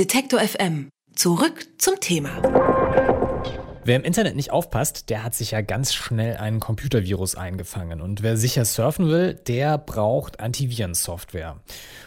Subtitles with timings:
[0.00, 0.88] Detektor FM.
[1.14, 2.40] Zurück zum Thema.
[3.84, 8.00] Wer im Internet nicht aufpasst, der hat sich ja ganz schnell einen Computervirus eingefangen.
[8.00, 11.60] Und wer sicher surfen will, der braucht Antivirensoftware.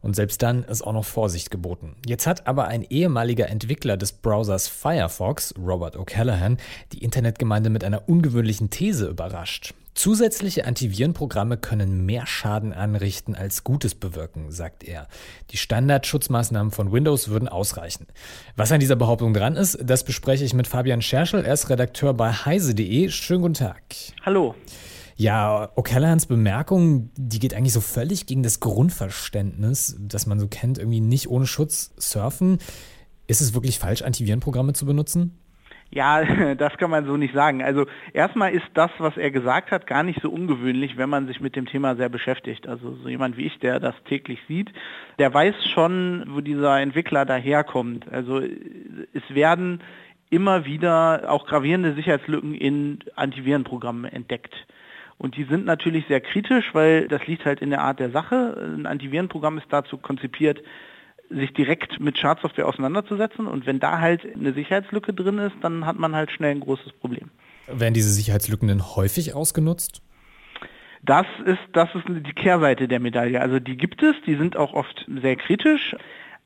[0.00, 1.96] Und selbst dann ist auch noch Vorsicht geboten.
[2.06, 6.56] Jetzt hat aber ein ehemaliger Entwickler des Browsers Firefox, Robert O'Callaghan,
[6.94, 9.74] die Internetgemeinde mit einer ungewöhnlichen These überrascht.
[9.94, 15.06] Zusätzliche Antivirenprogramme können mehr Schaden anrichten als Gutes bewirken, sagt er.
[15.50, 18.06] Die Standardschutzmaßnahmen von Windows würden ausreichen.
[18.56, 21.44] Was an dieser Behauptung dran ist, das bespreche ich mit Fabian Scherschel.
[21.44, 23.08] Er ist Redakteur bei heise.de.
[23.08, 23.82] Schönen guten Tag.
[24.26, 24.56] Hallo.
[25.16, 30.78] Ja, O'Callahans Bemerkung, die geht eigentlich so völlig gegen das Grundverständnis, das man so kennt,
[30.78, 32.58] irgendwie nicht ohne Schutz surfen.
[33.28, 35.38] Ist es wirklich falsch, Antivirenprogramme zu benutzen?
[35.94, 36.24] Ja,
[36.56, 37.62] das kann man so nicht sagen.
[37.62, 41.40] Also erstmal ist das, was er gesagt hat, gar nicht so ungewöhnlich, wenn man sich
[41.40, 42.66] mit dem Thema sehr beschäftigt.
[42.68, 44.72] Also so jemand wie ich, der das täglich sieht,
[45.18, 48.12] der weiß schon, wo dieser Entwickler daherkommt.
[48.12, 49.80] Also es werden
[50.30, 54.52] immer wieder auch gravierende Sicherheitslücken in Antivirenprogrammen entdeckt.
[55.16, 58.60] Und die sind natürlich sehr kritisch, weil das liegt halt in der Art der Sache.
[58.60, 60.60] Ein Antivirenprogramm ist dazu konzipiert,
[61.30, 63.46] sich direkt mit Schadsoftware auseinanderzusetzen.
[63.46, 66.92] Und wenn da halt eine Sicherheitslücke drin ist, dann hat man halt schnell ein großes
[66.92, 67.30] Problem.
[67.66, 70.02] Werden diese Sicherheitslücken denn häufig ausgenutzt?
[71.02, 73.40] Das ist, das ist die Kehrseite der Medaille.
[73.40, 75.94] Also die gibt es, die sind auch oft sehr kritisch.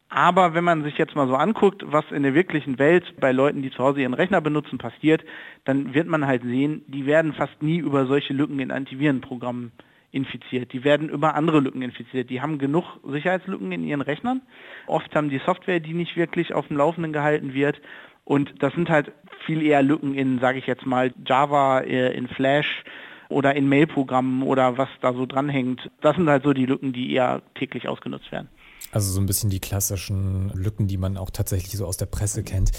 [0.09, 3.63] Aber wenn man sich jetzt mal so anguckt, was in der wirklichen Welt bei Leuten,
[3.63, 5.23] die zu Hause ihren Rechner benutzen, passiert,
[5.65, 9.71] dann wird man halt sehen, die werden fast nie über solche Lücken in Antivirenprogrammen
[10.11, 10.73] infiziert.
[10.73, 12.31] Die werden über andere Lücken infiziert.
[12.31, 14.43] Die haben genug Sicherheitslücken in ihren Rechnern.
[14.87, 17.81] Oft haben die Software, die nicht wirklich auf dem Laufenden gehalten wird.
[18.25, 19.13] Und das sind halt
[19.47, 22.85] viel eher Lücken in, sage ich jetzt mal, Java, äh, in Flash
[23.29, 25.91] oder in Mailprogrammen oder was da so dranhängt.
[26.01, 28.49] Das sind halt so die Lücken, die eher täglich ausgenutzt werden.
[28.91, 32.43] Also so ein bisschen die klassischen Lücken, die man auch tatsächlich so aus der Presse
[32.43, 32.71] kennt.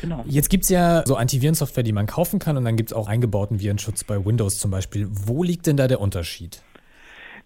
[0.00, 0.24] Genau.
[0.26, 3.08] Jetzt gibt es ja so Antivirensoftware, die man kaufen kann und dann gibt es auch
[3.08, 5.08] eingebauten Virenschutz bei Windows zum Beispiel.
[5.10, 6.62] Wo liegt denn da der Unterschied?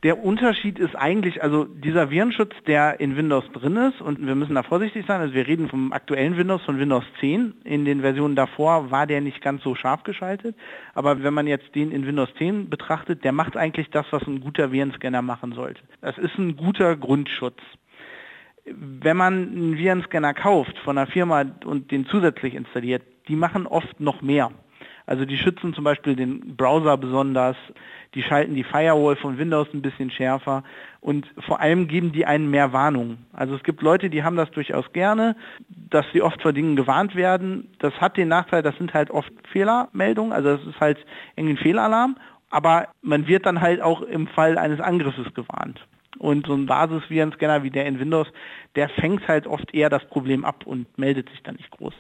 [0.03, 4.55] Der Unterschied ist eigentlich, also dieser Virenschutz, der in Windows drin ist, und wir müssen
[4.55, 7.57] da vorsichtig sein, also wir reden vom aktuellen Windows, von Windows 10.
[7.65, 10.57] In den Versionen davor war der nicht ganz so scharf geschaltet,
[10.95, 14.41] aber wenn man jetzt den in Windows 10 betrachtet, der macht eigentlich das, was ein
[14.41, 15.83] guter Virenscanner machen sollte.
[16.01, 17.61] Das ist ein guter Grundschutz
[18.73, 24.01] wenn man einen Virenscanner kauft von einer Firma und den zusätzlich installiert, die machen oft
[24.01, 24.51] noch mehr.
[25.11, 27.57] Also die schützen zum Beispiel den Browser besonders,
[28.15, 30.63] die schalten die Firewall von Windows ein bisschen schärfer
[31.01, 33.19] und vor allem geben die einen mehr Warnung.
[33.33, 35.35] Also es gibt Leute, die haben das durchaus gerne,
[35.69, 37.75] dass sie oft vor Dingen gewarnt werden.
[37.81, 41.05] Das hat den Nachteil, das sind halt oft Fehlermeldungen, also das ist halt
[41.35, 42.17] irgendwie ein Fehlalarm,
[42.51, 45.85] aber man wird dann halt auch im Fall eines Angriffes gewarnt.
[46.21, 48.29] Und so ein Basis-Virenscanner wie der in Windows,
[48.77, 51.95] der fängt halt oft eher das Problem ab und meldet sich dann nicht groß.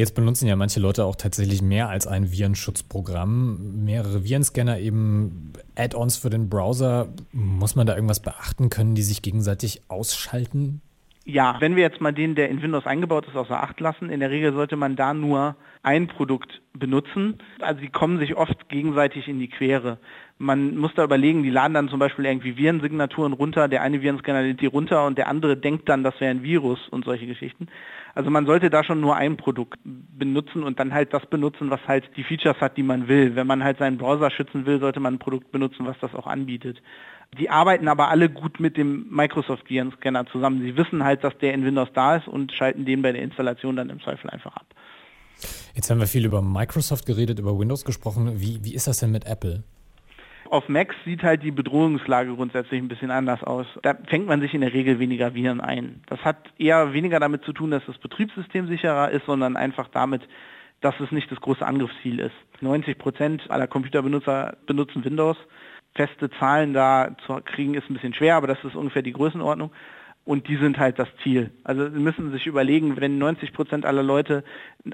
[0.00, 6.16] Jetzt benutzen ja manche Leute auch tatsächlich mehr als ein Virenschutzprogramm, mehrere Virenscanner, eben Add-ons
[6.16, 7.08] für den Browser.
[7.32, 8.70] Muss man da irgendwas beachten?
[8.70, 10.80] Können die sich gegenseitig ausschalten?
[11.26, 14.20] Ja, wenn wir jetzt mal den, der in Windows eingebaut ist, außer Acht lassen, in
[14.20, 17.36] der Regel sollte man da nur ein Produkt benutzen.
[17.60, 19.98] Also die kommen sich oft gegenseitig in die Quere.
[20.42, 24.40] Man muss da überlegen, die laden dann zum Beispiel irgendwie Virensignaturen runter, der eine Virenscanner
[24.40, 27.68] lädt die runter und der andere denkt dann, das wäre ein Virus und solche Geschichten.
[28.14, 31.80] Also man sollte da schon nur ein Produkt benutzen und dann halt das benutzen, was
[31.86, 33.36] halt die Features hat, die man will.
[33.36, 36.26] Wenn man halt seinen Browser schützen will, sollte man ein Produkt benutzen, was das auch
[36.26, 36.80] anbietet.
[37.38, 40.62] Die arbeiten aber alle gut mit dem Microsoft Virenscanner zusammen.
[40.62, 43.76] Sie wissen halt, dass der in Windows da ist und schalten den bei der Installation
[43.76, 44.74] dann im Zweifel einfach ab.
[45.74, 48.40] Jetzt haben wir viel über Microsoft geredet, über Windows gesprochen.
[48.40, 49.64] Wie, wie ist das denn mit Apple?
[50.50, 53.66] Auf Macs sieht halt die Bedrohungslage grundsätzlich ein bisschen anders aus.
[53.82, 56.02] Da fängt man sich in der Regel weniger Viren ein.
[56.08, 60.22] Das hat eher weniger damit zu tun, dass das Betriebssystem sicherer ist, sondern einfach damit,
[60.80, 62.34] dass es nicht das große Angriffsziel ist.
[62.62, 65.36] 90 Prozent aller Computerbenutzer benutzen Windows.
[65.94, 69.70] Feste Zahlen da zu kriegen ist ein bisschen schwer, aber das ist ungefähr die Größenordnung.
[70.24, 71.52] Und die sind halt das Ziel.
[71.62, 74.42] Also Sie müssen sich überlegen, wenn 90 Prozent aller Leute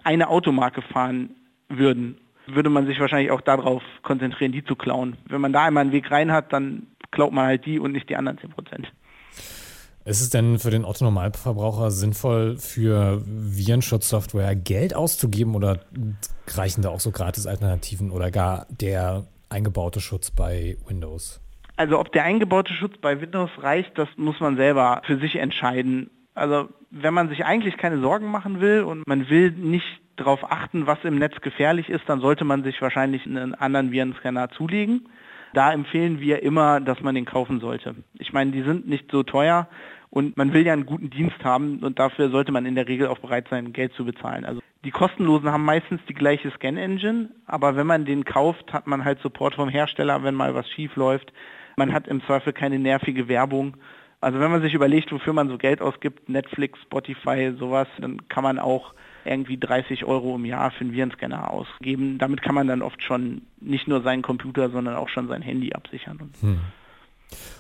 [0.04, 1.30] eine Automarke fahren
[1.70, 5.16] würden würde man sich wahrscheinlich auch darauf konzentrieren, die zu klauen.
[5.28, 8.08] Wenn man da einmal einen Weg rein hat, dann klaut man halt die und nicht
[8.08, 8.92] die anderen 10 Prozent.
[10.04, 15.80] Ist es denn für den Otto-Normalverbraucher sinnvoll, für Virenschutzsoftware Geld auszugeben oder
[16.46, 21.40] reichen da auch so Gratis-Alternativen oder gar der eingebaute Schutz bei Windows?
[21.76, 26.10] Also ob der eingebaute Schutz bei Windows reicht, das muss man selber für sich entscheiden.
[26.34, 30.86] Also wenn man sich eigentlich keine Sorgen machen will und man will nicht darauf achten,
[30.86, 35.08] was im Netz gefährlich ist, dann sollte man sich wahrscheinlich einen anderen Virenscanner zulegen.
[35.52, 37.94] Da empfehlen wir immer, dass man den kaufen sollte.
[38.14, 39.68] Ich meine, die sind nicht so teuer
[40.10, 43.08] Und man will ja einen guten Dienst haben und dafür sollte man in der Regel
[43.08, 44.44] auch bereit sein, Geld zu bezahlen.
[44.44, 49.04] Also die kostenlosen haben meistens die gleiche Scan-Engine, aber wenn man den kauft, hat man
[49.04, 51.32] halt Support vom Hersteller, wenn mal was schief läuft.
[51.76, 53.76] Man hat im Zweifel keine nervige Werbung.
[54.20, 58.44] Also wenn man sich überlegt, wofür man so Geld ausgibt, Netflix, Spotify, sowas, dann kann
[58.44, 58.94] man auch
[59.26, 62.18] irgendwie 30 Euro im Jahr für einen Virenscanner ausgeben.
[62.18, 65.72] Damit kann man dann oft schon nicht nur seinen Computer, sondern auch schon sein Handy
[65.72, 66.30] absichern.
[66.40, 66.60] Hm.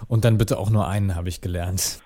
[0.08, 2.00] Und dann bitte auch nur einen, habe ich gelernt.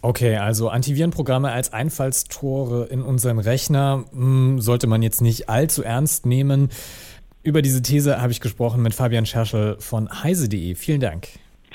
[0.00, 5.82] Okay, also Antivirenprogramme als Einfallstore in unseren Rechner mh, hm, sollte man jetzt nicht allzu
[5.82, 6.68] ernst nehmen.
[7.42, 10.74] Über diese These habe ich gesprochen mit Fabian Scherschel von heise.de.
[10.74, 11.28] Vielen Dank.